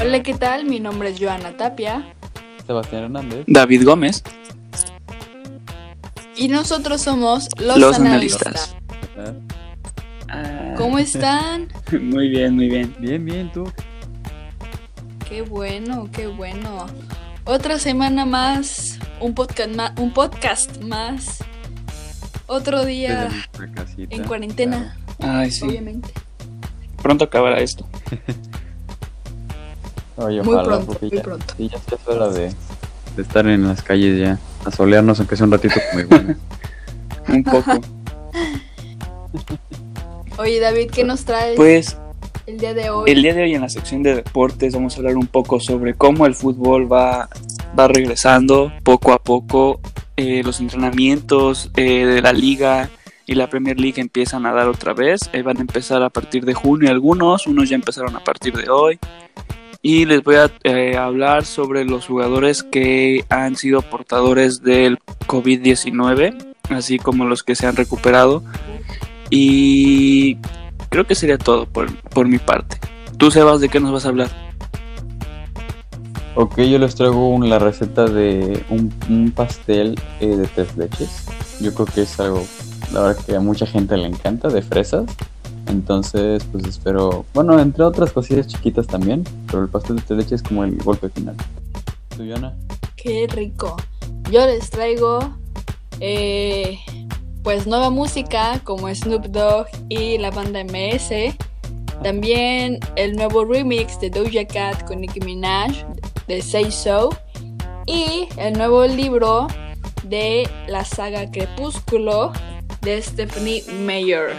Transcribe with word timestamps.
Hola, 0.00 0.22
¿qué 0.22 0.34
tal? 0.34 0.64
Mi 0.64 0.80
nombre 0.80 1.10
es 1.10 1.20
Joana 1.20 1.56
Tapia. 1.56 2.12
Sebastián 2.66 3.04
Hernández. 3.04 3.44
David 3.46 3.84
Gómez. 3.84 4.22
Y 6.36 6.48
nosotros 6.48 7.02
somos 7.02 7.48
los, 7.58 7.78
Los 7.78 7.98
analistas. 7.98 8.74
analistas. 9.16 9.44
Ah, 10.28 10.74
¿Cómo 10.76 10.98
están? 10.98 11.68
Muy 12.00 12.28
bien, 12.30 12.56
muy 12.56 12.68
bien. 12.68 12.94
Bien, 12.98 13.24
bien, 13.24 13.52
tú. 13.52 13.70
Qué 15.28 15.42
bueno, 15.42 16.08
qué 16.12 16.26
bueno. 16.26 16.86
Otra 17.44 17.78
semana 17.78 18.24
más, 18.26 18.98
un 19.20 19.34
podcast 19.34 19.74
más, 19.74 19.92
un 19.98 20.12
podcast 20.12 20.80
más. 20.82 21.44
Otro 22.52 22.84
día 22.84 23.30
casita. 23.74 24.12
en 24.16 24.24
cuarentena, 24.24 24.96
Ay, 25.20 25.52
sí. 25.52 25.64
obviamente. 25.66 26.08
Pronto 27.00 27.24
acabará 27.24 27.60
esto. 27.60 27.86
Claro. 28.08 28.40
Oye, 30.28 30.42
Muy 30.42 30.54
ojalá, 30.54 30.80
pronto, 30.84 30.98
muy 31.00 31.10
ya, 31.12 31.22
pronto. 31.22 31.54
sí, 31.56 31.68
ya 31.70 31.76
es 31.78 32.08
hora 32.08 32.28
de, 32.28 32.52
de 33.16 33.22
estar 33.22 33.46
en 33.46 33.66
las 33.68 33.82
calles 33.82 34.18
ya. 34.18 34.38
A 34.64 34.70
solearnos, 34.70 35.18
aunque 35.20 35.36
sea 35.36 35.46
un 35.46 35.52
ratito 35.52 35.76
como 35.90 36.00
igual. 36.04 36.36
Un 37.28 37.44
poco. 37.44 37.80
Oye, 40.38 40.58
David, 40.60 40.90
¿qué 40.90 41.04
nos 41.04 41.24
traes 41.24 41.56
Pues 41.56 41.96
el 42.46 42.58
día 42.58 42.74
de 42.74 42.90
hoy? 42.90 43.10
el 43.10 43.22
día 43.22 43.32
de 43.34 43.42
hoy 43.44 43.54
en 43.54 43.60
la 43.62 43.68
sección 43.68 44.02
de 44.02 44.16
deportes 44.16 44.74
vamos 44.74 44.94
a 44.94 44.98
hablar 44.98 45.16
un 45.16 45.26
poco 45.26 45.60
sobre 45.60 45.94
cómo 45.94 46.26
el 46.26 46.34
fútbol 46.34 46.90
va, 46.92 47.28
va 47.78 47.88
regresando 47.88 48.72
poco 48.82 49.12
a 49.12 49.18
poco. 49.22 49.80
Eh, 50.22 50.42
los 50.44 50.60
entrenamientos 50.60 51.70
eh, 51.76 52.04
de 52.04 52.20
la 52.20 52.34
liga 52.34 52.90
y 53.24 53.36
la 53.36 53.48
Premier 53.48 53.80
League 53.80 53.98
empiezan 54.02 54.44
a 54.44 54.52
dar 54.52 54.68
otra 54.68 54.92
vez. 54.92 55.30
Eh, 55.32 55.40
van 55.40 55.56
a 55.56 55.62
empezar 55.62 56.02
a 56.02 56.10
partir 56.10 56.44
de 56.44 56.52
junio 56.52 56.90
algunos, 56.90 57.46
unos 57.46 57.70
ya 57.70 57.76
empezaron 57.76 58.14
a 58.16 58.20
partir 58.22 58.54
de 58.54 58.68
hoy. 58.68 58.98
Y 59.80 60.04
les 60.04 60.22
voy 60.22 60.36
a 60.36 60.50
hablar 61.02 61.46
sobre 61.46 61.86
los 61.86 62.04
jugadores 62.06 62.62
que 62.62 63.24
han 63.30 63.56
sido 63.56 63.80
portadores 63.80 64.62
del 64.62 64.98
COVID-19, 65.26 66.54
así 66.68 66.98
como 66.98 67.24
los 67.24 67.42
que 67.42 67.54
se 67.54 67.66
han 67.66 67.76
recuperado. 67.76 68.44
Y 69.30 70.36
creo 70.90 71.06
que 71.06 71.14
sería 71.14 71.38
todo 71.38 71.64
por, 71.64 71.96
por 72.10 72.28
mi 72.28 72.36
parte. 72.36 72.78
Tú, 73.16 73.30
Sebas, 73.30 73.62
¿de 73.62 73.70
qué 73.70 73.80
nos 73.80 73.90
vas 73.90 74.04
a 74.04 74.10
hablar? 74.10 74.49
Ok, 76.34 76.58
yo 76.60 76.78
les 76.78 76.94
traigo 76.94 77.38
la 77.40 77.58
receta 77.58 78.04
de 78.04 78.64
un, 78.70 78.92
un 79.08 79.30
pastel 79.30 79.98
eh, 80.20 80.36
de 80.36 80.46
tres 80.46 80.76
leches. 80.76 81.26
Yo 81.60 81.74
creo 81.74 81.86
que 81.86 82.02
es 82.02 82.18
algo, 82.20 82.42
la 82.92 83.00
verdad, 83.02 83.24
que 83.24 83.36
a 83.36 83.40
mucha 83.40 83.66
gente 83.66 83.96
le 83.96 84.06
encanta, 84.06 84.48
de 84.48 84.62
fresas. 84.62 85.04
Entonces, 85.66 86.44
pues 86.50 86.64
espero, 86.64 87.24
bueno, 87.32 87.58
entre 87.60 87.84
otras 87.84 88.12
cosillas 88.12 88.46
chiquitas 88.46 88.86
también, 88.86 89.24
pero 89.46 89.62
el 89.62 89.68
pastel 89.68 89.96
de 89.96 90.02
tres 90.02 90.18
leches 90.18 90.32
es 90.32 90.42
como 90.42 90.64
el 90.64 90.76
golpe 90.78 91.08
final. 91.10 91.36
¿Tú, 92.16 92.24
Yana? 92.24 92.54
Qué 92.96 93.26
rico. 93.30 93.76
Yo 94.30 94.44
les 94.46 94.70
traigo 94.70 95.20
eh, 96.00 96.78
pues 97.42 97.66
nueva 97.66 97.90
música 97.90 98.60
como 98.64 98.92
Snoop 98.94 99.26
Dogg 99.26 99.66
y 99.88 100.18
la 100.18 100.30
banda 100.30 100.62
MS. 100.64 101.36
También 102.02 102.80
el 102.96 103.14
nuevo 103.14 103.44
remix 103.44 104.00
de 104.00 104.08
Doja 104.08 104.46
Cat 104.46 104.86
con 104.86 105.00
Nicki 105.00 105.20
Minaj 105.20 105.70
de 106.26 106.40
Say 106.40 106.70
So. 106.70 107.10
Y 107.86 108.28
el 108.38 108.54
nuevo 108.54 108.86
libro 108.86 109.48
de 110.04 110.48
la 110.66 110.84
saga 110.84 111.30
Crepúsculo 111.30 112.32
de 112.80 113.02
Stephanie 113.02 113.62
Meyer. 113.80 114.30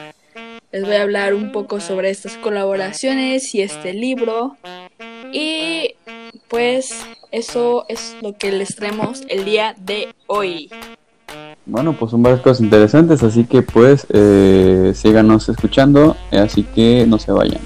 Les 0.71 0.83
voy 0.83 0.95
a 0.95 1.03
hablar 1.03 1.33
un 1.33 1.51
poco 1.51 1.79
sobre 1.79 2.09
estas 2.09 2.37
colaboraciones 2.37 3.53
y 3.53 3.61
este 3.61 3.93
libro. 3.93 4.57
Y 5.31 5.95
pues 6.47 7.05
eso 7.31 7.85
es 7.89 8.15
lo 8.21 8.37
que 8.37 8.51
les 8.51 8.75
traemos 8.75 9.21
el 9.27 9.45
día 9.45 9.75
de 9.77 10.15
hoy. 10.27 10.69
Bueno, 11.65 11.93
pues 11.93 12.11
son 12.11 12.23
varias 12.23 12.41
cosas 12.41 12.61
interesantes, 12.61 13.21
así 13.21 13.43
que 13.43 13.61
pues 13.61 14.07
eh, 14.09 14.93
síganos 14.95 15.47
escuchando, 15.47 16.17
eh, 16.31 16.39
así 16.39 16.63
que 16.63 17.05
no 17.07 17.19
se 17.19 17.31
vayan. 17.31 17.61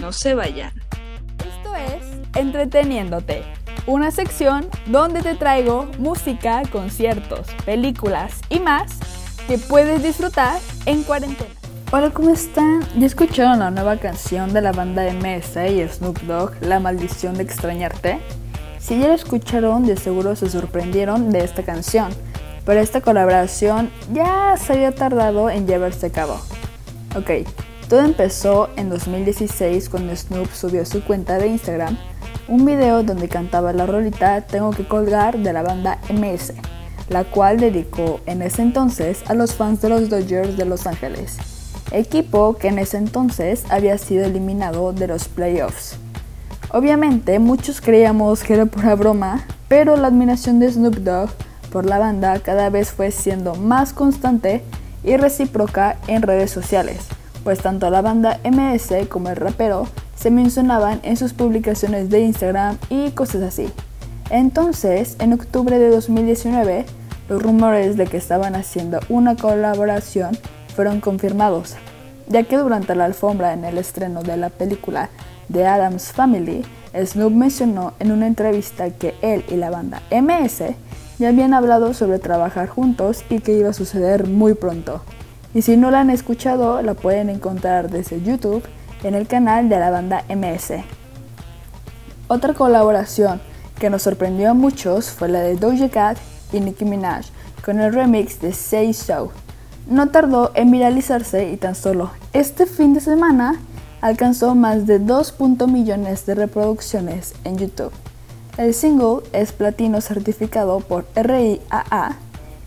No 0.00 0.12
se 0.12 0.34
vayan. 0.34 0.72
Esto 1.38 1.74
es 1.76 2.36
Entreteniéndote, 2.36 3.44
una 3.86 4.10
sección 4.10 4.66
donde 4.86 5.22
te 5.22 5.36
traigo 5.36 5.86
música, 5.98 6.62
conciertos, 6.72 7.46
películas 7.64 8.40
y 8.50 8.58
más 8.58 8.98
que 9.46 9.58
puedes 9.58 10.02
disfrutar 10.02 10.58
en 10.86 11.04
cuarentena. 11.04 11.50
Hola, 11.92 12.10
¿cómo 12.10 12.30
están? 12.30 12.80
¿Ya 12.98 13.06
escucharon 13.06 13.60
la 13.60 13.70
nueva 13.70 13.98
canción 13.98 14.52
de 14.52 14.60
la 14.60 14.72
banda 14.72 15.04
MS 15.04 15.56
y 15.70 15.86
Snoop 15.86 16.18
Dogg, 16.22 16.50
La 16.62 16.80
maldición 16.80 17.34
de 17.34 17.44
extrañarte? 17.44 18.18
Si 18.80 18.98
ya 18.98 19.08
la 19.08 19.14
escucharon, 19.14 19.86
de 19.86 19.96
seguro 19.96 20.34
se 20.34 20.50
sorprendieron 20.50 21.30
de 21.30 21.44
esta 21.44 21.62
canción, 21.62 22.08
pero 22.64 22.80
esta 22.80 23.00
colaboración 23.00 23.90
ya 24.12 24.56
se 24.56 24.72
había 24.74 24.94
tardado 24.94 25.50
en 25.50 25.66
llevarse 25.66 26.06
a 26.06 26.12
cabo. 26.12 26.40
Ok, 27.16 27.46
todo 27.88 28.00
empezó 28.00 28.70
en 28.76 28.90
2016 28.90 29.88
cuando 29.88 30.16
Snoop 30.16 30.50
subió 30.52 30.82
a 30.82 30.86
su 30.86 31.04
cuenta 31.04 31.38
de 31.38 31.48
Instagram 31.48 31.96
un 32.48 32.64
video 32.64 33.02
donde 33.02 33.28
cantaba 33.28 33.72
la 33.72 33.86
rolita 33.86 34.42
Tengo 34.42 34.70
que 34.70 34.86
colgar 34.86 35.38
de 35.38 35.52
la 35.52 35.62
banda 35.62 35.98
MS, 36.10 36.52
la 37.08 37.24
cual 37.24 37.58
dedicó 37.58 38.20
en 38.26 38.42
ese 38.42 38.62
entonces 38.62 39.22
a 39.28 39.34
los 39.34 39.54
fans 39.54 39.80
de 39.80 39.88
los 39.88 40.08
Dodgers 40.10 40.56
de 40.56 40.64
Los 40.64 40.86
Ángeles, 40.86 41.38
equipo 41.90 42.56
que 42.56 42.68
en 42.68 42.78
ese 42.78 42.98
entonces 42.98 43.64
había 43.70 43.98
sido 43.98 44.24
eliminado 44.24 44.92
de 44.92 45.06
los 45.06 45.28
playoffs. 45.28 45.96
Obviamente 46.70 47.38
muchos 47.38 47.80
creíamos 47.80 48.42
que 48.42 48.54
era 48.54 48.66
pura 48.66 48.94
broma, 48.94 49.46
pero 49.68 49.96
la 49.96 50.08
admiración 50.08 50.58
de 50.58 50.72
Snoop 50.72 50.96
Dogg 50.96 51.30
por 51.74 51.86
la 51.86 51.98
banda 51.98 52.38
cada 52.38 52.70
vez 52.70 52.92
fue 52.92 53.10
siendo 53.10 53.56
más 53.56 53.92
constante 53.92 54.62
y 55.02 55.16
recíproca 55.16 55.96
en 56.06 56.22
redes 56.22 56.52
sociales, 56.52 56.98
pues 57.42 57.58
tanto 57.58 57.90
la 57.90 58.00
banda 58.00 58.38
MS 58.44 59.08
como 59.08 59.28
el 59.28 59.34
rapero 59.34 59.88
se 60.14 60.30
mencionaban 60.30 61.00
en 61.02 61.16
sus 61.16 61.32
publicaciones 61.32 62.10
de 62.10 62.20
Instagram 62.20 62.78
y 62.90 63.10
cosas 63.10 63.42
así. 63.42 63.72
Entonces, 64.30 65.16
en 65.18 65.32
octubre 65.32 65.80
de 65.80 65.90
2019, 65.90 66.86
los 67.28 67.42
rumores 67.42 67.96
de 67.96 68.06
que 68.06 68.18
estaban 68.18 68.54
haciendo 68.54 69.00
una 69.08 69.34
colaboración 69.34 70.38
fueron 70.76 71.00
confirmados, 71.00 71.74
ya 72.28 72.44
que 72.44 72.56
durante 72.56 72.94
la 72.94 73.06
alfombra 73.06 73.52
en 73.52 73.64
el 73.64 73.78
estreno 73.78 74.22
de 74.22 74.36
la 74.36 74.50
película 74.50 75.10
The 75.52 75.66
Adams 75.66 76.12
Family, 76.12 76.64
Snoop 76.94 77.32
mencionó 77.32 77.94
en 77.98 78.12
una 78.12 78.28
entrevista 78.28 78.90
que 78.90 79.16
él 79.22 79.44
y 79.48 79.56
la 79.56 79.70
banda 79.70 80.02
MS 80.12 80.76
ya 81.18 81.28
habían 81.28 81.54
hablado 81.54 81.94
sobre 81.94 82.18
trabajar 82.18 82.68
juntos 82.68 83.24
y 83.30 83.40
que 83.40 83.56
iba 83.56 83.70
a 83.70 83.74
suceder 83.74 84.26
muy 84.26 84.54
pronto. 84.54 85.02
Y 85.54 85.62
si 85.62 85.76
no 85.76 85.90
la 85.90 86.00
han 86.00 86.10
escuchado, 86.10 86.82
la 86.82 86.94
pueden 86.94 87.30
encontrar 87.30 87.90
desde 87.90 88.22
YouTube 88.22 88.64
en 89.04 89.14
el 89.14 89.26
canal 89.26 89.68
de 89.68 89.78
la 89.78 89.90
banda 89.90 90.24
MS. 90.28 90.82
Otra 92.26 92.54
colaboración 92.54 93.40
que 93.78 93.90
nos 93.90 94.02
sorprendió 94.02 94.50
a 94.50 94.54
muchos 94.54 95.10
fue 95.10 95.28
la 95.28 95.40
de 95.40 95.56
Doja 95.56 95.88
Cat 95.88 96.18
y 96.52 96.60
Nicki 96.60 96.84
Minaj 96.84 97.26
con 97.64 97.80
el 97.80 97.92
remix 97.92 98.40
de 98.40 98.52
Say 98.52 98.92
So. 98.94 99.30
No 99.86 100.08
tardó 100.08 100.50
en 100.54 100.70
viralizarse 100.70 101.50
y 101.50 101.56
tan 101.56 101.74
solo 101.74 102.10
este 102.32 102.66
fin 102.66 102.94
de 102.94 103.00
semana 103.00 103.60
alcanzó 104.00 104.54
más 104.54 104.86
de 104.86 104.98
2. 104.98 105.34
millones 105.68 106.26
de 106.26 106.34
reproducciones 106.34 107.34
en 107.44 107.58
YouTube. 107.58 107.92
El 108.56 108.72
single 108.72 109.22
es 109.32 109.52
platino 109.52 110.00
certificado 110.00 110.78
por 110.78 111.06
RIAA, 111.16 112.16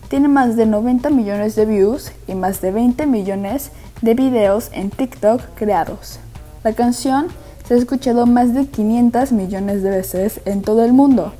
tiene 0.08 0.28
más 0.28 0.54
de 0.54 0.66
90 0.66 1.08
millones 1.08 1.56
de 1.56 1.64
views 1.64 2.12
y 2.26 2.34
más 2.34 2.60
de 2.60 2.72
20 2.72 3.06
millones 3.06 3.70
de 4.02 4.14
videos 4.14 4.68
en 4.72 4.90
TikTok 4.90 5.40
creados. 5.54 6.18
La 6.62 6.74
canción 6.74 7.28
se 7.66 7.74
ha 7.74 7.76
escuchado 7.78 8.26
más 8.26 8.52
de 8.52 8.66
500 8.66 9.32
millones 9.32 9.82
de 9.82 9.90
veces 9.90 10.40
en 10.44 10.60
todo 10.60 10.84
el 10.84 10.92
mundo. 10.92 11.32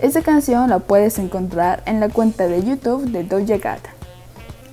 Esta 0.00 0.22
canción 0.22 0.70
la 0.70 0.80
puedes 0.80 1.18
encontrar 1.18 1.84
en 1.86 2.00
la 2.00 2.08
cuenta 2.08 2.48
de 2.48 2.64
YouTube 2.64 3.04
de 3.10 3.22
Doja 3.22 3.60
Cat. 3.60 3.80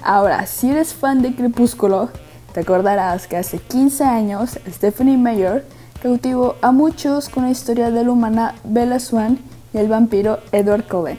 Ahora, 0.02 0.48
si 0.48 0.72
eres 0.72 0.96
fan 0.96 1.22
de 1.22 1.36
Crepúsculo, 1.36 2.10
te 2.54 2.62
acordarás 2.62 3.28
que 3.28 3.38
hace 3.38 3.60
15 3.60 4.04
años 4.04 4.60
Stephanie 4.68 5.18
Meyer 5.18 5.66
cautivó 6.02 6.56
a 6.62 6.72
muchos 6.72 7.30
con 7.30 7.44
la 7.44 7.52
historia 7.52 7.92
de 7.92 8.04
la 8.04 8.12
humana 8.12 8.56
Bella 8.64 9.00
Swan 9.00 9.40
y 9.74 9.78
el 9.78 9.88
vampiro 9.88 10.40
Edward 10.52 10.88
Cullen. 10.88 11.18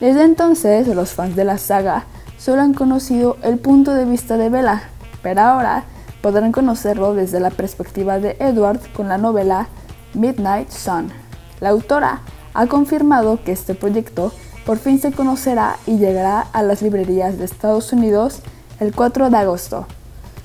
Desde 0.00 0.24
entonces, 0.24 0.86
los 0.88 1.10
fans 1.10 1.36
de 1.36 1.44
la 1.44 1.58
saga 1.58 2.06
solo 2.38 2.62
han 2.62 2.74
conocido 2.74 3.36
el 3.42 3.58
punto 3.58 3.94
de 3.94 4.04
vista 4.04 4.36
de 4.36 4.48
Bella, 4.48 4.82
pero 5.22 5.40
ahora 5.42 5.84
podrán 6.22 6.52
conocerlo 6.52 7.14
desde 7.14 7.40
la 7.40 7.50
perspectiva 7.50 8.18
de 8.18 8.36
Edward 8.40 8.80
con 8.94 9.08
la 9.08 9.18
novela 9.18 9.68
Midnight 10.14 10.70
Sun. 10.70 11.12
La 11.60 11.70
autora 11.70 12.22
ha 12.54 12.66
confirmado 12.66 13.42
que 13.44 13.52
este 13.52 13.74
proyecto 13.74 14.32
por 14.64 14.78
fin 14.78 15.00
se 15.00 15.12
conocerá 15.12 15.76
y 15.86 15.98
llegará 15.98 16.40
a 16.52 16.62
las 16.62 16.82
librerías 16.82 17.38
de 17.38 17.44
Estados 17.44 17.92
Unidos 17.92 18.40
el 18.78 18.94
4 18.94 19.30
de 19.30 19.36
agosto. 19.36 19.86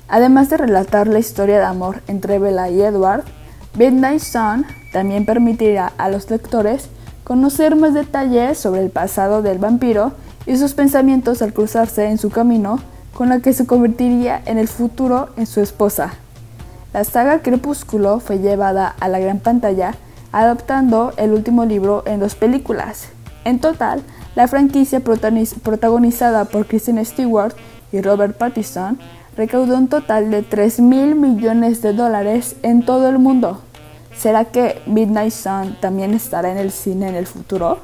Además 0.08 0.50
de 0.50 0.56
relatar 0.56 1.06
la 1.06 1.18
historia 1.18 1.58
de 1.58 1.64
amor 1.64 2.02
entre 2.06 2.38
Bella 2.38 2.68
y 2.70 2.80
Edward, 2.80 3.24
Midnight 3.76 4.20
Sun 4.20 4.66
también 4.92 5.24
permitirá 5.24 5.92
a 5.98 6.08
los 6.08 6.30
lectores 6.30 6.88
conocer 7.24 7.76
más 7.76 7.94
detalles 7.94 8.58
sobre 8.58 8.82
el 8.82 8.90
pasado 8.90 9.42
del 9.42 9.58
vampiro 9.58 10.12
y 10.46 10.56
sus 10.56 10.74
pensamientos 10.74 11.42
al 11.42 11.52
cruzarse 11.52 12.06
en 12.06 12.18
su 12.18 12.30
camino 12.30 12.80
con 13.12 13.28
la 13.28 13.40
que 13.40 13.52
se 13.52 13.66
convertiría 13.66 14.40
en 14.46 14.58
el 14.58 14.68
futuro 14.68 15.28
en 15.36 15.46
su 15.46 15.60
esposa. 15.60 16.14
La 16.92 17.04
saga 17.04 17.42
Crepúsculo 17.42 18.20
fue 18.20 18.38
llevada 18.38 18.94
a 18.98 19.08
la 19.08 19.18
gran 19.18 19.40
pantalla 19.40 19.94
adaptando 20.32 21.12
el 21.16 21.32
último 21.32 21.64
libro 21.64 22.02
en 22.06 22.20
dos 22.20 22.34
películas. 22.34 23.08
En 23.44 23.60
total, 23.60 24.02
la 24.34 24.48
franquicia 24.48 25.00
protagonizada 25.00 26.44
por 26.46 26.66
Kristen 26.66 27.04
Stewart 27.04 27.54
y 27.92 28.00
Robert 28.00 28.36
Pattinson 28.36 28.98
recaudó 29.38 29.76
un 29.78 29.86
total 29.86 30.32
de 30.32 30.42
3 30.42 30.80
mil 30.80 31.14
millones 31.14 31.80
de 31.80 31.92
dólares 31.92 32.56
en 32.64 32.84
todo 32.84 33.08
el 33.08 33.20
mundo. 33.20 33.62
¿Será 34.14 34.46
que 34.46 34.82
Midnight 34.86 35.30
Sun 35.30 35.76
también 35.80 36.12
estará 36.12 36.50
en 36.50 36.58
el 36.58 36.72
cine 36.72 37.08
en 37.08 37.14
el 37.14 37.28
futuro? 37.28 37.78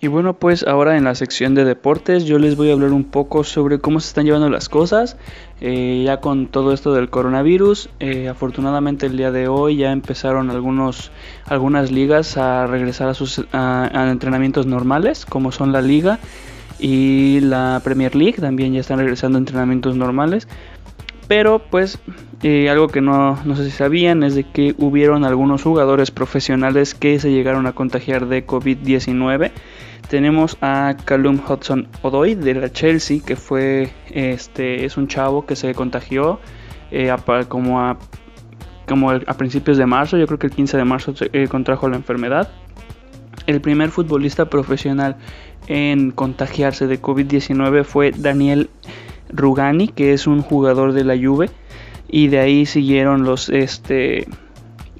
Y 0.00 0.08
bueno, 0.08 0.34
pues 0.34 0.62
ahora 0.64 0.98
en 0.98 1.04
la 1.04 1.14
sección 1.14 1.54
de 1.54 1.64
deportes 1.64 2.26
yo 2.26 2.38
les 2.38 2.56
voy 2.56 2.68
a 2.68 2.74
hablar 2.74 2.92
un 2.92 3.04
poco 3.04 3.42
sobre 3.42 3.78
cómo 3.78 4.00
se 4.00 4.08
están 4.08 4.26
llevando 4.26 4.50
las 4.50 4.68
cosas. 4.68 5.16
Eh, 5.62 6.02
ya 6.04 6.20
con 6.20 6.48
todo 6.48 6.74
esto 6.74 6.92
del 6.92 7.08
coronavirus, 7.08 7.88
eh, 8.00 8.28
afortunadamente 8.28 9.06
el 9.06 9.16
día 9.16 9.30
de 9.30 9.48
hoy 9.48 9.78
ya 9.78 9.92
empezaron 9.92 10.50
algunos, 10.50 11.10
algunas 11.46 11.90
ligas 11.90 12.36
a 12.36 12.66
regresar 12.66 13.08
a 13.08 13.14
sus 13.14 13.38
entrenamientos 13.38 14.66
normales, 14.66 15.24
como 15.24 15.52
son 15.52 15.72
la 15.72 15.80
liga 15.80 16.18
y 16.78 17.40
la 17.40 17.80
Premier 17.84 18.14
League, 18.14 18.38
también 18.40 18.72
ya 18.72 18.80
están 18.80 18.98
regresando 18.98 19.38
a 19.38 19.40
entrenamientos 19.40 19.96
normales. 19.96 20.48
Pero 21.26 21.58
pues 21.70 21.98
eh, 22.42 22.68
algo 22.68 22.88
que 22.88 23.00
no, 23.00 23.38
no, 23.44 23.56
sé 23.56 23.64
si 23.64 23.70
sabían 23.70 24.22
es 24.22 24.34
de 24.34 24.44
que 24.44 24.74
hubieron 24.76 25.24
algunos 25.24 25.62
jugadores 25.62 26.10
profesionales 26.10 26.94
que 26.94 27.18
se 27.18 27.30
llegaron 27.32 27.66
a 27.66 27.72
contagiar 27.72 28.26
de 28.26 28.46
COVID-19 28.46 29.52
tenemos 30.08 30.58
a 30.60 30.96
Callum 31.04 31.40
Hudson 31.48 31.88
Odoi 32.02 32.34
de 32.34 32.54
la 32.54 32.70
Chelsea, 32.70 33.20
que 33.24 33.36
fue 33.36 33.90
este 34.10 34.84
es 34.84 34.96
un 34.96 35.08
chavo 35.08 35.46
que 35.46 35.56
se 35.56 35.74
contagió 35.74 36.40
eh, 36.90 37.14
como 37.48 37.80
a 37.80 37.98
como 38.86 39.10
a 39.10 39.18
principios 39.38 39.78
de 39.78 39.86
marzo, 39.86 40.18
yo 40.18 40.26
creo 40.26 40.38
que 40.38 40.48
el 40.48 40.52
15 40.52 40.76
de 40.76 40.84
marzo 40.84 41.14
eh, 41.32 41.48
contrajo 41.48 41.88
la 41.88 41.96
enfermedad. 41.96 42.50
El 43.46 43.62
primer 43.62 43.88
futbolista 43.88 44.50
profesional 44.50 45.16
en 45.66 46.10
contagiarse 46.10 46.86
de 46.86 47.00
COVID-19 47.00 47.84
fue 47.84 48.10
Daniel 48.10 48.70
Rugani, 49.30 49.88
que 49.88 50.12
es 50.12 50.26
un 50.26 50.42
jugador 50.42 50.92
de 50.92 51.04
la 51.04 51.16
Juve, 51.16 51.50
y 52.08 52.28
de 52.28 52.38
ahí 52.38 52.66
siguieron 52.66 53.24
los 53.24 53.48
este 53.48 54.26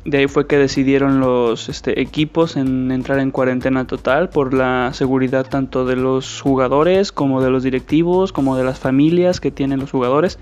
de 0.05 0.19
ahí 0.19 0.27
fue 0.29 0.47
que 0.47 0.59
decidieron 0.59 1.21
los 1.21 1.69
este, 1.69 2.01
equipos 2.01 2.57
en 2.57 2.91
entrar 2.91 3.19
en 3.21 3.31
cuarentena 3.31 3.87
total 3.87 4.29
por 4.29 4.53
la 4.53 4.91
seguridad 4.93 5.47
tanto 5.49 5.87
de 5.87 5.97
los 5.97 6.43
jugadores 6.43 7.11
como 7.11 7.43
de 7.43 7.51
los 7.51 7.63
directivos, 7.63 8.33
como 8.33 8.57
de 8.57 8.65
las 8.65 8.79
familias 8.79 9.41
que 9.41 9.51
tienen 9.51 9.81
los 9.81 9.91
jugadores. 9.91 10.39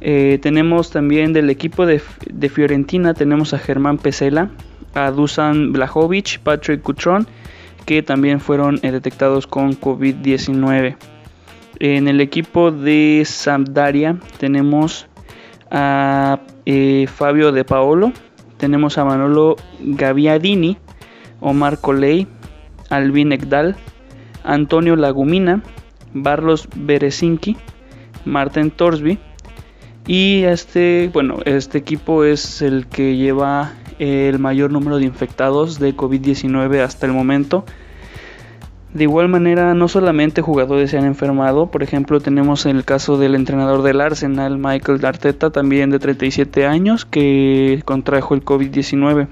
Eh, 0.00 0.38
tenemos 0.40 0.90
también 0.90 1.32
del 1.32 1.50
equipo 1.50 1.86
de, 1.86 2.00
Fiorentina, 2.48 3.14
tenemos 3.14 3.52
a 3.54 3.58
Germán 3.58 3.98
Pesela, 3.98 4.50
a 4.94 5.10
Dusan 5.10 5.72
Blajovic, 5.72 6.40
Patrick 6.40 6.82
Cutron, 6.82 7.26
que 7.84 8.02
también 8.02 8.40
fueron 8.40 8.78
eh, 8.82 8.90
detectados 8.90 9.46
con 9.46 9.78
COVID-19. 9.78 10.96
En 11.80 12.08
el 12.08 12.20
equipo 12.20 12.70
de 12.70 13.22
Sampdoria 13.26 14.18
tenemos 14.38 15.06
a 15.70 16.40
eh, 16.66 17.06
Fabio 17.12 17.52
De 17.52 17.64
Paolo, 17.64 18.12
tenemos 18.58 18.96
a 18.96 19.04
Manolo 19.04 19.56
Gaviadini, 19.80 20.78
Omar 21.40 21.78
Coley, 21.80 22.26
Alvin 22.90 23.32
Ekdal, 23.32 23.76
Antonio 24.44 24.94
Lagumina, 24.96 25.62
Barlos 26.12 26.68
Berezinski, 26.74 27.56
Martin 28.24 28.70
Torsby. 28.70 29.18
Y 30.06 30.42
este, 30.44 31.10
bueno, 31.12 31.38
este 31.44 31.78
equipo 31.78 32.24
es 32.24 32.62
el 32.62 32.86
que 32.86 33.16
lleva 33.16 33.72
el 33.98 34.38
mayor 34.38 34.70
número 34.70 34.98
de 34.98 35.04
infectados 35.04 35.78
de 35.78 35.96
COVID-19 35.96 36.80
hasta 36.80 37.06
el 37.06 37.12
momento. 37.12 37.64
De 38.94 39.02
igual 39.02 39.28
manera, 39.28 39.74
no 39.74 39.88
solamente 39.88 40.40
jugadores 40.40 40.92
se 40.92 40.98
han 40.98 41.04
enfermado, 41.04 41.68
por 41.68 41.82
ejemplo, 41.82 42.20
tenemos 42.20 42.64
el 42.64 42.84
caso 42.84 43.18
del 43.18 43.34
entrenador 43.34 43.82
del 43.82 44.00
Arsenal, 44.00 44.56
Michael 44.56 45.04
Arteta, 45.04 45.50
también 45.50 45.90
de 45.90 45.98
37 45.98 46.64
años, 46.64 47.04
que 47.04 47.82
contrajo 47.84 48.34
el 48.34 48.44
COVID-19. 48.44 49.26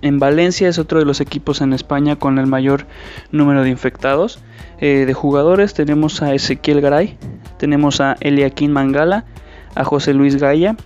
En 0.00 0.18
Valencia 0.18 0.70
es 0.70 0.78
otro 0.78 0.98
de 0.98 1.04
los 1.04 1.20
equipos 1.20 1.60
en 1.60 1.74
España 1.74 2.16
con 2.16 2.38
el 2.38 2.46
mayor 2.46 2.86
número 3.30 3.62
de 3.62 3.68
infectados. 3.68 4.40
Eh, 4.80 5.04
de 5.06 5.12
jugadores 5.12 5.74
tenemos 5.74 6.22
a 6.22 6.34
Ezequiel 6.34 6.80
Garay, 6.80 7.18
tenemos 7.58 8.00
a 8.00 8.16
Eliaquín 8.20 8.72
Mangala, 8.72 9.26
a 9.74 9.84
José 9.84 10.14
Luis 10.14 10.36
Gaya 10.36 10.76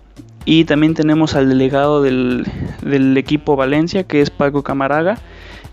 y 0.47 0.65
también 0.65 0.95
tenemos 0.95 1.35
al 1.35 1.51
delegado 1.51 2.01
del, 2.01 2.47
del 2.81 3.17
equipo 3.19 3.57
Valencia 3.57 4.05
que 4.05 4.23
es 4.23 4.31
Paco 4.31 4.63
Camaraga 4.63 5.19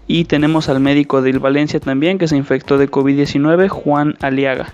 y 0.07 0.25
tenemos 0.25 0.67
al 0.67 0.81
médico 0.81 1.21
del 1.21 1.39
Valencia 1.39 1.79
también 1.79 2.17
que 2.17 2.27
se 2.27 2.35
infectó 2.35 2.77
de 2.77 2.91
COVID-19, 2.91 3.69
Juan 3.69 4.15
Aliaga. 4.19 4.73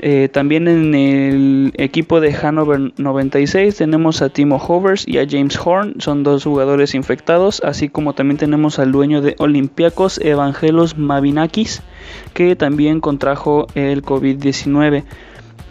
Eh, 0.00 0.28
también 0.32 0.68
en 0.68 0.94
el 0.94 1.72
equipo 1.76 2.20
de 2.20 2.32
Hanover 2.32 2.92
96 2.98 3.74
tenemos 3.74 4.22
a 4.22 4.28
Timo 4.28 4.56
Hovers 4.56 5.06
y 5.08 5.18
a 5.18 5.26
James 5.28 5.58
Horn, 5.58 6.00
son 6.00 6.22
dos 6.22 6.44
jugadores 6.44 6.94
infectados, 6.94 7.60
así 7.64 7.88
como 7.88 8.12
también 8.12 8.38
tenemos 8.38 8.78
al 8.78 8.92
dueño 8.92 9.22
de 9.22 9.34
Olympiacos, 9.38 10.18
Evangelos 10.18 10.96
Mavinakis, 10.96 11.82
que 12.32 12.54
también 12.54 13.00
contrajo 13.00 13.66
el 13.74 14.02
COVID-19. 14.02 15.02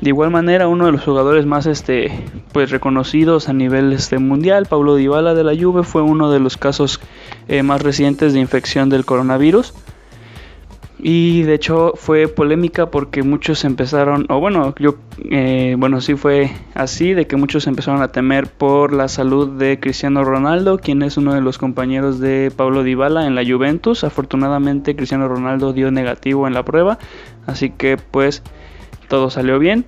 De 0.01 0.09
igual 0.09 0.29
manera, 0.29 0.67
uno 0.67 0.85
de 0.85 0.91
los 0.91 1.03
jugadores 1.03 1.45
más 1.47 1.65
este, 1.65 2.11
pues, 2.51 2.69
reconocidos 2.69 3.49
a 3.49 3.53
nivel 3.53 3.93
este, 3.93 4.19
mundial, 4.19 4.67
Paulo 4.67 4.95
Dybala 4.95 5.33
de 5.33 5.43
la 5.43 5.55
Juve, 5.59 5.83
fue 5.83 6.03
uno 6.03 6.31
de 6.31 6.39
los 6.39 6.55
casos 6.55 6.99
eh, 7.47 7.63
más 7.63 7.81
recientes 7.81 8.33
de 8.33 8.39
infección 8.39 8.89
del 8.89 9.05
coronavirus. 9.05 9.73
Y 10.99 11.43
de 11.43 11.53
hecho 11.53 11.93
fue 11.95 12.27
polémica 12.27 12.89
porque 12.89 13.21
muchos 13.21 13.63
empezaron, 13.65 14.25
o 14.29 14.39
bueno, 14.39 14.73
yo, 14.79 14.95
eh, 15.29 15.75
bueno, 15.77 16.01
sí 16.01 16.15
fue 16.15 16.51
así, 16.73 17.13
de 17.13 17.27
que 17.27 17.35
muchos 17.35 17.67
empezaron 17.67 18.01
a 18.01 18.07
temer 18.11 18.47
por 18.47 18.93
la 18.93 19.07
salud 19.07 19.59
de 19.59 19.79
Cristiano 19.79 20.23
Ronaldo, 20.23 20.79
quien 20.79 21.03
es 21.03 21.17
uno 21.17 21.35
de 21.35 21.41
los 21.41 21.59
compañeros 21.59 22.19
de 22.19 22.51
Paulo 22.55 22.81
Dybala 22.81 23.27
en 23.27 23.35
la 23.35 23.45
Juventus. 23.45 24.03
Afortunadamente 24.03 24.95
Cristiano 24.95 25.27
Ronaldo 25.27 25.71
dio 25.71 25.91
negativo 25.91 26.47
en 26.47 26.55
la 26.55 26.65
prueba, 26.65 26.97
así 27.45 27.69
que 27.69 27.97
pues 27.97 28.41
todo 29.07 29.29
salió 29.29 29.59
bien. 29.59 29.85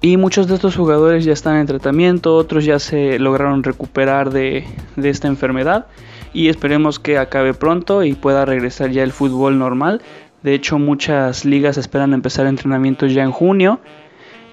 Y 0.00 0.18
muchos 0.18 0.46
de 0.46 0.54
estos 0.54 0.76
jugadores 0.76 1.24
ya 1.24 1.32
están 1.32 1.56
en 1.56 1.66
tratamiento, 1.66 2.36
otros 2.36 2.64
ya 2.64 2.78
se 2.78 3.18
lograron 3.18 3.62
recuperar 3.62 4.30
de, 4.30 4.64
esta 4.96 5.26
enfermedad 5.26 5.86
y 6.32 6.48
esperemos 6.48 6.98
que 6.98 7.18
acabe 7.18 7.54
pronto 7.54 8.04
y 8.04 8.14
pueda 8.14 8.44
regresar 8.44 8.90
ya 8.90 9.02
el 9.02 9.12
fútbol 9.12 9.58
normal. 9.58 10.02
De 10.42 10.54
hecho, 10.54 10.78
muchas 10.78 11.44
ligas 11.44 11.78
esperan 11.78 12.12
empezar 12.12 12.46
entrenamientos 12.46 13.14
ya 13.14 13.22
en 13.22 13.32
junio 13.32 13.80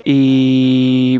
y 0.05 1.19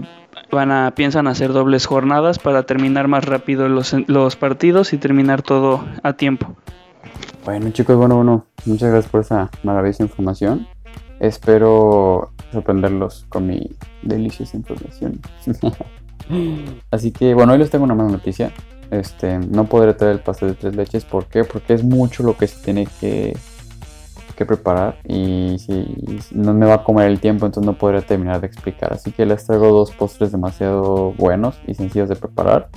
van 0.52 0.72
a 0.72 0.94
piensan 0.96 1.28
hacer 1.28 1.52
dobles 1.52 1.86
jornadas 1.86 2.40
para 2.40 2.64
terminar 2.64 3.08
más 3.08 3.26
rápido 3.26 3.68
los, 3.68 3.96
los 4.08 4.36
partidos 4.36 4.94
y 4.94 4.98
terminar 4.98 5.42
todo 5.42 5.86
a 6.02 6.14
tiempo. 6.14 6.56
Bueno 7.46 7.72
chicos, 7.72 7.98
bueno, 7.98 8.16
bueno, 8.16 8.46
muchas 8.66 8.90
gracias 8.90 9.12
por 9.12 9.22
esa 9.22 9.52
maravillosa 9.64 10.04
información. 10.04 10.68
Espero 11.20 12.33
sorprenderlos 12.54 13.26
con 13.30 13.48
mi 13.48 13.70
deliciosa 14.02 14.58
información. 14.58 15.20
Así 16.92 17.12
que 17.12 17.34
bueno, 17.34 17.54
hoy 17.54 17.60
les 17.60 17.70
tengo 17.70 17.84
una 17.84 17.96
mala 17.96 18.12
noticia. 18.12 18.52
Este, 18.92 19.40
no 19.40 19.66
podré 19.66 19.94
traer 19.94 20.14
el 20.14 20.20
pastel 20.22 20.50
de 20.50 20.56
tres 20.56 20.76
leches. 20.76 21.06
¿Por 21.06 21.26
qué? 21.26 21.44
Porque 21.44 21.74
es 21.74 21.84
mucho 21.84 22.24
lo 22.24 22.38
que 22.38 22.48
se 22.48 22.64
tiene 22.64 22.88
que, 23.00 23.36
que 24.36 24.46
preparar 24.46 24.98
y 25.06 25.58
si 25.60 26.30
no 26.32 26.54
me 26.54 26.66
va 26.66 26.76
a 26.76 26.84
comer 26.84 27.08
el 27.08 27.20
tiempo, 27.20 27.46
entonces 27.46 27.66
no 27.66 27.78
podré 27.78 28.02
terminar 28.02 28.42
de 28.42 28.48
explicar. 28.48 28.94
Así 28.94 29.12
que 29.12 29.26
les 29.26 29.46
traigo 29.46 29.68
dos 29.70 29.92
postres 29.92 30.32
demasiado 30.32 31.14
buenos 31.14 31.60
y 31.68 31.74
sencillos 31.74 32.10
de 32.10 32.16
preparar. 32.16 32.70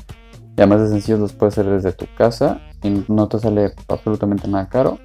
Y 0.56 0.62
además 0.62 0.82
de 0.82 0.88
sencillos 0.88 1.20
los 1.20 1.32
puedes 1.32 1.58
hacer 1.58 1.70
desde 1.70 1.92
tu 1.92 2.06
casa 2.16 2.60
y 2.82 3.04
no 3.08 3.28
te 3.28 3.38
sale 3.38 3.72
absolutamente 3.88 4.48
nada 4.48 4.68
caro. 4.68 4.98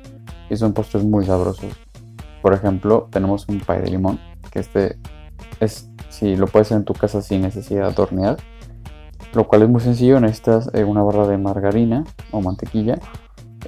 Y 0.50 0.56
son 0.56 0.74
postres 0.74 1.04
muy 1.04 1.26
sabrosos. 1.26 1.74
Por 2.42 2.54
ejemplo, 2.54 3.08
tenemos 3.12 3.48
un 3.48 3.60
pay 3.60 3.82
de 3.82 3.92
limón, 3.92 4.20
que 4.52 4.60
este 4.60 4.98
es, 5.60 5.90
si 6.10 6.36
lo 6.36 6.48
puedes 6.48 6.68
hacer 6.68 6.78
en 6.78 6.86
tu 6.86 6.94
casa 6.94 7.22
sin 7.22 7.42
necesidad 7.42 7.96
de 7.96 8.02
hornear, 8.02 8.38
lo 9.34 9.48
cual 9.48 9.64
es 9.64 9.70
muy 9.70 9.82
sencillo, 9.82 10.20
necesitas 10.20 10.70
eh, 10.74 10.84
una 10.84 11.04
barra 11.04 11.28
de 11.28 11.38
margarina 11.38 12.04
o 12.32 12.42
mantequilla, 12.42 13.00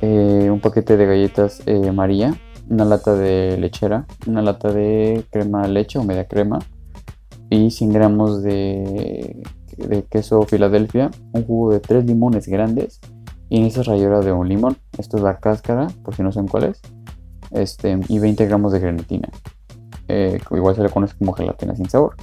eh, 0.02 0.50
un 0.52 0.60
paquete 0.60 0.98
de 0.98 1.06
galletas 1.06 1.64
eh, 1.66 1.92
María, 1.92 2.36
una 2.70 2.86
lata 2.86 3.16
de 3.16 3.58
lechera, 3.58 4.06
una 4.28 4.42
lata 4.42 4.72
de 4.72 5.26
crema 5.32 5.68
leche 5.68 6.00
o 6.00 6.04
media 6.04 6.28
crema 6.28 6.60
y 7.50 7.72
100 7.72 7.94
gramos 7.94 8.42
de, 8.42 9.44
queso 10.10 10.42
Filadelfia, 10.44 11.12
un 11.34 11.46
jugo 11.46 11.72
de 11.72 11.80
3 11.80 12.06
limones 12.06 12.48
grandes 12.48 13.00
y 13.50 13.60
en 13.60 13.66
esa 13.66 13.84
rayura 13.84 14.22
de 14.22 14.32
un 14.32 14.50
limón. 14.50 14.78
Esto 14.98 15.18
es 15.18 15.24
la 15.24 15.38
cáscara, 15.38 15.88
por 16.04 16.16
si 16.16 16.24
no 16.24 16.32
saben 16.32 16.48
cuál 16.48 16.64
es. 16.66 16.82
Este, 17.52 18.00
y 18.08 18.20
20 18.20 18.46
gramos 18.48 18.74
de 18.74 18.80
granatina. 18.80 19.30
Eh, 20.08 20.40
igual 20.52 20.76
se 20.76 20.84
le 20.84 20.90
conoce 20.90 21.16
como 21.18 21.34
gelatina 21.34 21.76
sin 21.76 21.90
sabor. 21.90 22.16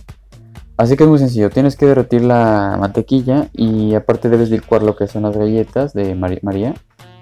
Así 0.77 0.97
que 0.97 1.05
es 1.05 1.11
muy 1.11 1.19
sencillo, 1.19 1.51
tienes 1.51 1.77
que 1.77 1.85
derretir 1.85 2.23
la 2.23 2.79
mantequilla 2.81 3.49
y 3.53 3.95
aparte 3.95 4.31
debes 4.31 4.51
licuar 4.51 4.83
lo 4.83 4.97
que 4.97 5.07
son 5.09 5.25
las 5.25 5.37
galletas 5.37 5.93
de 5.93 6.15
María 6.15 6.75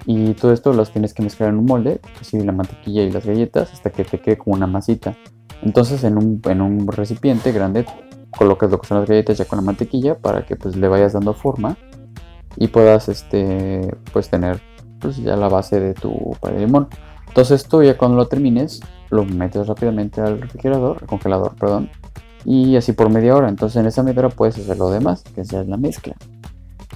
y 0.06 0.34
todo 0.34 0.52
esto 0.52 0.72
las 0.72 0.92
tienes 0.92 1.12
que 1.12 1.24
mezclar 1.24 1.48
en 1.48 1.58
un 1.58 1.66
molde, 1.66 2.00
así 2.20 2.38
la 2.40 2.52
mantequilla 2.52 3.02
y 3.02 3.10
las 3.10 3.26
galletas 3.26 3.72
hasta 3.72 3.90
que 3.90 4.04
te 4.04 4.20
quede 4.20 4.38
como 4.38 4.54
una 4.54 4.68
masita. 4.68 5.16
Entonces 5.62 6.04
en 6.04 6.18
un, 6.18 6.40
en 6.44 6.62
un 6.62 6.86
recipiente 6.86 7.50
grande 7.50 7.84
colocas 8.30 8.70
lo 8.70 8.78
que 8.78 8.86
son 8.86 9.00
las 9.00 9.08
galletas 9.08 9.38
ya 9.38 9.44
con 9.44 9.56
la 9.56 9.64
mantequilla 9.64 10.16
para 10.16 10.46
que 10.46 10.54
pues 10.54 10.76
le 10.76 10.86
vayas 10.86 11.14
dando 11.14 11.34
forma 11.34 11.76
y 12.56 12.68
puedas 12.68 13.08
este 13.08 13.92
pues 14.12 14.30
tener 14.30 14.60
pues 15.00 15.16
ya 15.16 15.34
la 15.34 15.48
base 15.48 15.80
de 15.80 15.94
tu 15.94 16.36
pay 16.40 16.54
de 16.54 16.60
limón. 16.60 16.88
Entonces 17.26 17.62
esto 17.62 17.82
ya 17.82 17.98
cuando 17.98 18.16
lo 18.16 18.28
termines 18.28 18.80
lo 19.10 19.24
metes 19.24 19.66
rápidamente 19.66 20.20
al 20.20 20.40
refrigerador, 20.40 21.06
congelador, 21.06 21.54
perdón, 21.56 21.90
y 22.44 22.76
así 22.76 22.92
por 22.92 23.10
media 23.10 23.36
hora. 23.36 23.48
Entonces 23.48 23.80
en 23.80 23.86
esa 23.86 24.02
media 24.02 24.20
hora 24.20 24.28
puedes 24.30 24.58
hacer 24.58 24.76
lo 24.76 24.90
demás, 24.90 25.22
que 25.34 25.42
es 25.42 25.52
la 25.52 25.76
mezcla. 25.76 26.14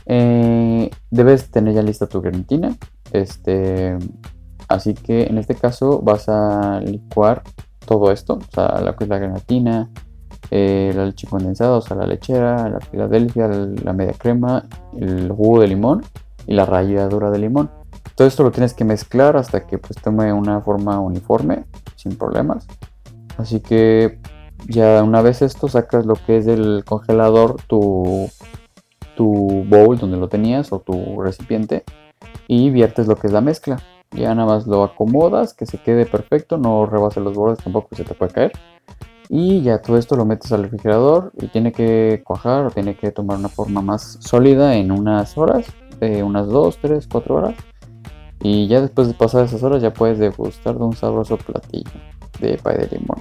Eh, 0.06 0.90
debes 1.10 1.50
tener 1.50 1.74
ya 1.74 1.82
lista 1.82 2.06
tu 2.06 2.20
granitina. 2.20 2.76
Este, 3.12 3.96
así 4.68 4.94
que 4.94 5.24
en 5.24 5.38
este 5.38 5.54
caso 5.54 6.00
vas 6.00 6.28
a 6.28 6.80
licuar 6.80 7.42
todo 7.84 8.12
esto, 8.12 8.34
o 8.34 8.52
sea, 8.52 8.80
la 8.80 8.96
que 8.96 9.04
es 9.04 9.10
la 9.10 9.18
granatina, 9.18 9.90
eh, 10.50 10.92
la 10.94 11.06
leche 11.06 11.26
condensada, 11.26 11.76
o 11.76 11.80
sea, 11.80 11.96
la 11.96 12.06
lechera, 12.06 12.68
la 12.68 12.80
Filadelfia, 12.80 13.48
la 13.48 13.92
media 13.92 14.12
crema, 14.12 14.64
el 14.98 15.30
jugo 15.30 15.60
de 15.60 15.68
limón 15.68 16.02
y 16.46 16.54
la 16.54 16.64
ralladura 16.64 17.30
de 17.30 17.38
limón. 17.38 17.70
Todo 18.14 18.28
esto 18.28 18.42
lo 18.42 18.50
tienes 18.50 18.74
que 18.74 18.84
mezclar 18.84 19.36
hasta 19.36 19.66
que 19.66 19.78
pues 19.78 19.96
tome 20.02 20.32
una 20.32 20.60
forma 20.60 21.00
uniforme, 21.00 21.64
sin 21.96 22.16
problemas. 22.16 22.66
Así 23.38 23.60
que 23.60 24.20
ya 24.68 25.02
una 25.02 25.22
vez 25.22 25.42
esto 25.42 25.68
sacas 25.68 26.06
lo 26.06 26.14
que 26.14 26.36
es 26.36 26.46
del 26.46 26.84
congelador 26.84 27.56
tu, 27.66 28.28
bowl 29.16 29.98
donde 29.98 30.16
lo 30.16 30.28
tenías 30.28 30.72
o 30.72 30.80
tu 30.80 31.20
recipiente 31.22 31.84
y 32.48 32.70
viertes 32.70 33.06
lo 33.06 33.16
que 33.16 33.28
es 33.28 33.32
la 33.32 33.40
mezcla. 33.40 33.78
Ya 34.10 34.34
nada 34.34 34.46
más 34.46 34.66
lo 34.66 34.82
acomodas, 34.84 35.54
que 35.54 35.64
se 35.64 35.78
quede 35.78 36.04
perfecto, 36.04 36.58
no 36.58 36.84
rebase 36.84 37.20
los 37.20 37.34
bordes 37.34 37.64
tampoco 37.64 37.96
se 37.96 38.04
te 38.04 38.14
puede 38.14 38.32
caer. 38.32 38.52
Y 39.28 39.62
ya 39.62 39.80
todo 39.80 39.96
esto 39.96 40.16
lo 40.16 40.26
metes 40.26 40.52
al 40.52 40.64
refrigerador 40.64 41.32
y 41.40 41.46
tiene 41.48 41.72
que 41.72 42.20
cuajar 42.22 42.70
tiene 42.74 42.96
que 42.96 43.10
tomar 43.10 43.38
una 43.38 43.48
forma 43.48 43.80
más 43.80 44.18
sólida 44.20 44.76
en 44.76 44.92
unas 44.92 45.38
horas, 45.38 45.66
de 45.98 46.22
unas 46.22 46.48
2, 46.48 46.78
3, 46.82 47.08
4 47.10 47.34
horas. 47.34 47.54
Y 48.44 48.66
ya 48.66 48.80
después 48.80 49.06
de 49.06 49.14
pasar 49.14 49.44
esas 49.44 49.62
horas 49.62 49.80
ya 49.82 49.92
puedes 49.92 50.18
degustar 50.18 50.76
de 50.76 50.84
un 50.84 50.96
sabroso 50.96 51.36
platillo 51.36 51.92
de 52.40 52.58
pay 52.58 52.76
de 52.76 52.88
limón. 52.98 53.18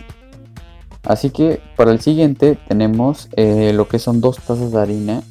Así 1.04 1.30
que 1.30 1.62
para 1.76 1.92
el 1.92 2.02
siguiente 2.02 2.58
tenemos 2.68 3.30
eh, 3.36 3.72
lo 3.74 3.88
que 3.88 4.00
son 4.00 4.20
dos 4.20 4.38
tazas 4.38 4.72
de 4.72 4.80
harina. 4.80 5.22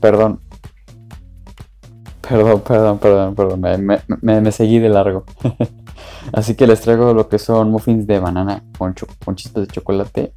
Perdón. 0.00 0.40
Perdón, 2.20 2.60
perdón, 2.60 2.98
perdón, 2.98 3.34
perdón. 3.34 3.86
Me, 4.22 4.52
seguí 4.52 4.78
de 4.78 4.88
largo. 4.88 5.24
Así 6.32 6.54
que 6.54 6.66
les 6.66 6.80
traigo 6.80 7.12
lo 7.12 7.28
que 7.28 7.38
son 7.38 7.70
muffins 7.70 8.06
de 8.06 8.20
banana 8.20 8.62
con, 8.78 8.94
con 9.24 9.34
chispas 9.34 9.66
de 9.66 9.72
chocolate. 9.72 10.34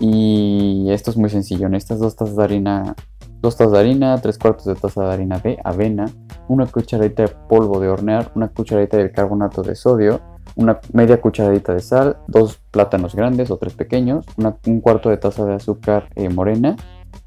Y 0.00 0.86
esto 0.90 1.10
es 1.10 1.16
muy 1.16 1.30
sencillo. 1.30 1.66
En 1.66 1.74
estas 1.74 2.00
dos 2.00 2.16
tazas 2.16 2.36
de 2.36 2.42
harina, 2.42 2.96
dos 3.40 3.56
tazas 3.56 3.72
de 3.72 3.78
harina, 3.78 4.20
tres 4.20 4.38
cuartos 4.38 4.66
de 4.66 4.74
taza 4.74 5.04
de 5.04 5.12
harina 5.12 5.38
de 5.38 5.58
avena, 5.64 6.06
una 6.48 6.66
cucharadita 6.66 7.22
de 7.22 7.28
polvo 7.48 7.80
de 7.80 7.88
hornear, 7.88 8.30
una 8.34 8.48
cucharadita 8.48 8.96
de 8.96 9.10
carbonato 9.10 9.62
de 9.62 9.74
sodio, 9.74 10.20
una 10.56 10.80
media 10.92 11.20
cucharadita 11.20 11.74
de 11.74 11.80
sal, 11.80 12.18
dos 12.26 12.60
plátanos 12.70 13.14
grandes 13.14 13.50
o 13.50 13.56
tres 13.56 13.74
pequeños, 13.74 14.26
un 14.66 14.80
cuarto 14.80 15.10
de 15.10 15.16
taza 15.16 15.44
de 15.44 15.54
azúcar 15.54 16.08
eh, 16.16 16.28
morena 16.28 16.76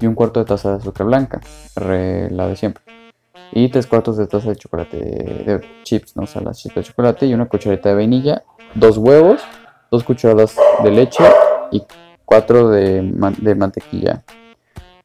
y 0.00 0.06
un 0.06 0.14
cuarto 0.14 0.40
de 0.40 0.46
taza 0.46 0.70
de 0.70 0.76
azúcar 0.76 1.06
blanca, 1.06 1.40
la 1.76 2.48
de 2.48 2.56
siempre. 2.56 2.82
Y 3.52 3.68
tres 3.68 3.86
cuartos 3.86 4.16
de 4.16 4.26
taza 4.26 4.48
de 4.48 4.56
chocolate 4.56 4.96
de, 4.96 5.60
chips, 5.84 6.16
no 6.16 6.24
o 6.24 6.26
sea, 6.26 6.42
las 6.42 6.58
chips 6.58 6.74
de 6.74 6.82
chocolate 6.82 7.26
y 7.26 7.34
una 7.34 7.46
cucharadita 7.46 7.90
de 7.90 7.94
vainilla, 7.94 8.44
dos 8.74 8.98
huevos, 8.98 9.40
dos 9.90 10.02
cucharadas 10.02 10.56
de 10.82 10.90
leche 10.90 11.24
y 11.70 11.82
cuatro 12.24 12.68
de, 12.68 13.02
mantequilla. 13.56 14.24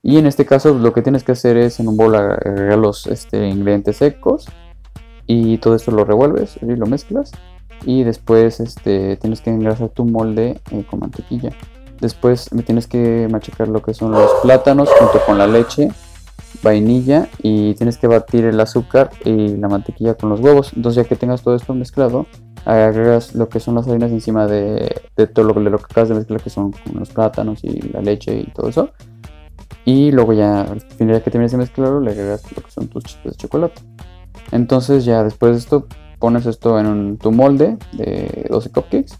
Y 0.02 0.18
en 0.18 0.26
este 0.28 0.46
caso 0.46 0.74
lo 0.74 0.94
que 0.94 1.02
tienes 1.02 1.24
que 1.24 1.34
hacer 1.34 1.58
es 1.58 1.80
en 1.80 1.88
un 1.88 1.98
bol 1.98 2.16
agregar 2.16 2.78
los 2.78 3.06
este, 3.08 3.48
ingredientes 3.50 3.98
secos 3.98 4.48
y 5.28 5.58
todo 5.58 5.76
esto 5.76 5.92
lo 5.92 6.06
revuelves 6.06 6.58
y 6.62 6.66
lo 6.66 6.86
mezclas 6.86 7.32
y 7.86 8.04
después 8.04 8.60
este, 8.60 9.18
tienes 9.18 9.42
que 9.42 9.50
engrasar 9.50 9.90
tu 9.90 10.06
molde 10.06 10.60
eh, 10.72 10.86
con 10.90 11.00
mantequilla. 11.00 11.52
Después 12.00 12.50
tienes 12.66 12.88
que 12.88 13.28
machacar 13.30 13.68
lo 13.68 13.82
que 13.82 13.94
son 13.94 14.12
los 14.12 14.32
plátanos 14.42 14.90
junto 14.90 15.20
con 15.26 15.38
la 15.38 15.48
leche, 15.48 15.90
vainilla 16.64 17.28
y 17.44 17.74
tienes 17.76 17.98
que 17.98 18.08
batir 18.08 18.46
el 18.46 18.60
azúcar 18.60 19.10
y 19.26 19.58
la 19.58 19.68
mantequilla 19.68 20.14
con 20.14 20.30
los 20.30 20.40
huevos. 20.40 20.72
Entonces 20.76 21.04
ya 21.04 21.10
que 21.10 21.18
tengas 21.18 21.42
todo 21.42 21.56
esto 21.56 21.74
mezclado, 21.74 22.26
agregas 22.64 23.36
lo 23.36 23.50
que 23.50 23.60
son 23.60 23.76
las 23.76 23.88
harinas 23.88 24.12
encima 24.12 24.48
de, 24.48 24.96
todo 25.34 25.46
lo, 25.46 25.60
lo, 25.60 25.78
que 25.78 25.86
acabas 25.86 26.10
de 26.10 26.16
mezclar 26.16 26.42
que 26.42 26.50
son 26.50 26.74
los 26.94 27.10
plátanos 27.10 27.64
y 27.64 27.82
la 27.92 28.02
leche 28.02 28.40
y 28.40 28.52
todo 28.52 28.70
eso. 28.70 28.92
Y 29.86 30.12
luego 30.12 30.34
ya, 30.34 30.62
al 30.62 30.82
final 30.82 31.22
que 31.24 31.32
termines 31.32 31.52
de 31.52 31.58
mezclarlo, 31.58 32.00
le 32.00 32.12
agregas 32.12 32.44
lo 32.56 32.62
que 32.62 32.72
son 32.72 32.88
tus 32.88 33.04
chispas 33.04 33.34
de 33.34 33.38
chocolate. 33.38 33.82
Entonces 34.52 35.06
ya 35.06 35.24
después 35.24 35.54
de 35.54 35.60
esto 35.60 35.88
pones 36.20 36.46
esto 36.46 36.80
en 36.80 37.18
tu 37.18 37.32
molde 37.32 37.78
de 37.94 38.48
12 38.50 38.72
cupcakes 38.72 39.14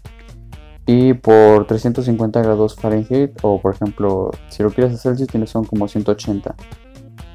y 0.86 1.14
por 1.14 1.66
350 1.66 2.42
grados 2.42 2.76
Fahrenheit 2.76 3.32
o 3.42 3.60
por 3.60 3.74
ejemplo 3.74 4.30
si 4.48 4.62
lo 4.62 4.70
quieres 4.70 4.94
hacer 4.94 5.12
Celsius 5.12 5.28
tienes 5.28 5.50
son 5.50 5.64
como 5.64 5.88
180 5.88 6.54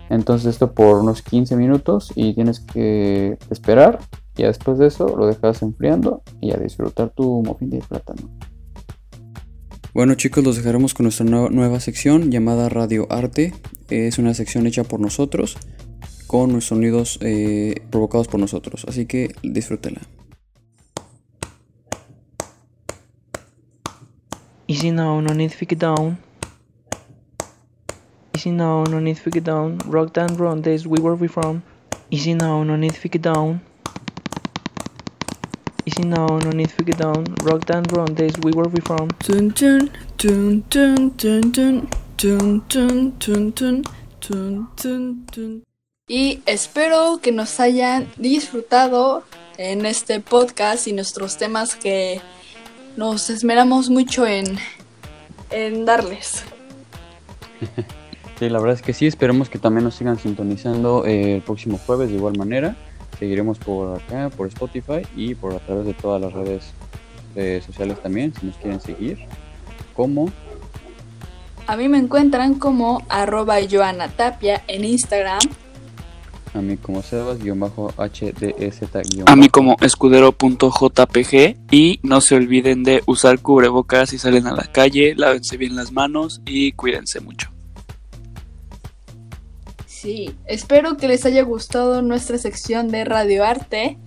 entonces 0.09 0.47
esto 0.47 0.73
por 0.73 0.99
unos 0.99 1.21
15 1.21 1.55
minutos 1.55 2.11
y 2.15 2.33
tienes 2.33 2.59
que 2.59 3.37
esperar 3.49 3.99
y 4.37 4.43
después 4.43 4.77
de 4.77 4.87
eso 4.87 5.15
lo 5.15 5.25
dejas 5.25 5.61
enfriando 5.61 6.21
y 6.41 6.51
a 6.51 6.57
disfrutar 6.57 7.09
tu 7.09 7.43
muffin 7.43 7.69
de 7.69 7.79
plátano 7.79 8.29
bueno 9.95 10.13
chicos, 10.15 10.43
los 10.43 10.57
dejaremos 10.57 10.93
con 10.93 11.05
nuestra 11.05 11.25
nueva 11.25 11.79
sección 11.79 12.29
llamada 12.29 12.67
Radio 12.67 13.07
Arte. 13.09 13.53
Es 13.89 14.19
una 14.19 14.33
sección 14.33 14.67
hecha 14.67 14.83
por 14.83 14.99
nosotros 14.99 15.57
con 16.27 16.51
los 16.51 16.65
sonidos 16.65 17.17
eh, 17.21 17.75
provocados 17.89 18.27
por 18.27 18.41
nosotros. 18.41 18.85
Así 18.89 19.05
que 19.05 19.33
disfrútela. 19.41 20.01
Easy 24.67 24.91
now, 24.91 25.21
no 25.21 25.33
need 25.33 25.51
to 25.51 25.75
down. 25.75 26.17
Easy 28.35 28.51
now, 28.51 28.83
no 28.83 28.99
need 28.99 29.17
to 29.17 29.29
down. 29.39 29.77
Rock 29.87 30.13
down, 30.13 30.35
run 30.35 30.61
days, 30.61 30.85
we 30.85 30.99
where 30.99 31.15
we 31.15 31.29
from. 31.29 31.63
Easy 32.09 32.33
now, 32.33 32.63
no 32.65 32.75
need 32.75 32.93
to 32.93 33.17
down. 33.17 33.61
Easy 35.85 36.03
now, 36.03 36.27
no 36.39 36.49
need 36.51 36.69
to 36.69 36.83
get 36.83 36.97
down. 36.97 37.25
Rock 37.43 37.65
down, 37.65 37.83
run 37.91 38.13
days, 38.15 38.33
we 38.43 38.51
where 38.51 38.67
we 38.67 38.81
from. 38.81 39.09
Tun 39.19 39.51
tun 39.51 39.91
tun 40.17 40.63
tun 40.69 41.11
tun 41.11 41.51
tun 41.51 41.87
tun 42.17 42.61
tun 43.19 43.51
tun 43.51 43.83
tun 44.19 44.67
tun 44.75 45.25
tun 45.31 45.63
y 46.07 46.43
espero 46.45 47.19
que 47.19 47.31
nos 47.31 47.59
hayan 47.59 48.07
disfrutado 48.17 49.23
en 49.57 49.87
este 49.87 50.19
podcast 50.19 50.87
y 50.87 50.93
nuestros 50.93 51.37
temas 51.37 51.75
que 51.75 52.21
nos 52.95 53.31
esmeramos 53.31 53.89
mucho 53.89 54.27
en, 54.27 54.57
en 55.49 55.85
darles. 55.85 56.43
Sí, 58.37 58.49
la 58.49 58.59
verdad 58.59 58.75
es 58.75 58.81
que 58.81 58.91
sí, 58.91 59.07
esperemos 59.07 59.49
que 59.49 59.59
también 59.59 59.85
nos 59.85 59.95
sigan 59.95 60.19
sintonizando 60.19 61.05
eh, 61.05 61.35
el 61.35 61.41
próximo 61.41 61.77
jueves 61.77 62.09
de 62.09 62.15
igual 62.17 62.37
manera. 62.37 62.75
Seguiremos 63.19 63.57
por 63.57 63.97
acá, 63.97 64.29
por 64.29 64.47
Spotify 64.47 65.01
y 65.15 65.35
por 65.35 65.53
a 65.53 65.59
través 65.59 65.85
de 65.85 65.93
todas 65.93 66.21
las 66.21 66.33
redes 66.33 66.73
eh, 67.35 67.61
sociales 67.65 68.01
también, 68.01 68.33
si 68.39 68.45
nos 68.45 68.55
quieren 68.57 68.79
seguir. 68.79 69.19
Como 69.93 70.31
a 71.67 71.77
mí 71.77 71.87
me 71.87 71.97
encuentran 71.97 72.55
como 72.55 73.03
arroba 73.09 73.55
Joana 73.69 74.09
Tapia 74.09 74.63
en 74.67 74.85
Instagram 74.85 75.39
a 76.55 76.61
mí 76.61 76.77
como 76.77 77.03
Sebas-HDZ- 77.03 79.25
A 79.25 79.35
mí 79.35 79.49
como 79.49 79.75
escudero.jpg. 79.81 81.57
Y 81.71 81.99
no 82.03 82.21
se 82.21 82.35
olviden 82.35 82.83
de 82.83 83.03
usar 83.05 83.39
cubrebocas 83.39 84.11
si 84.11 84.17
salen 84.17 84.47
a 84.47 84.55
la 84.55 84.63
calle, 84.63 85.13
lávense 85.15 85.57
bien 85.57 85.75
las 85.75 85.91
manos 85.91 86.41
y 86.45 86.71
cuídense 86.71 87.19
mucho. 87.19 87.49
Sí, 89.95 90.35
espero 90.45 90.97
que 90.97 91.07
les 91.07 91.25
haya 91.25 91.41
gustado 91.43 92.01
nuestra 92.01 92.37
sección 92.37 92.89
de 92.89 93.05
radioarte 93.05 93.97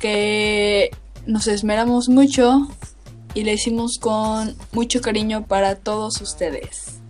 que 0.00 0.90
nos 1.26 1.46
esmeramos 1.46 2.08
mucho 2.08 2.66
y 3.34 3.44
le 3.44 3.52
hicimos 3.52 3.98
con 3.98 4.56
mucho 4.72 5.02
cariño 5.02 5.46
para 5.46 5.74
todos 5.74 6.22
ustedes. 6.22 7.00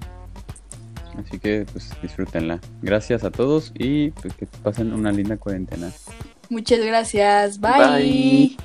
Así 1.16 1.38
que 1.38 1.66
pues 1.72 1.90
disfrútenla. 2.02 2.58
Gracias 2.82 3.22
a 3.22 3.30
todos 3.30 3.72
y 3.78 4.10
pues, 4.10 4.34
que 4.34 4.46
pasen 4.46 4.92
una 4.92 5.12
linda 5.12 5.36
cuarentena. 5.36 5.92
Muchas 6.50 6.80
gracias. 6.80 7.60
Bye. 7.60 7.70
Bye. 7.78 8.56